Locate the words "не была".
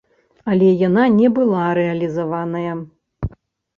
1.19-1.65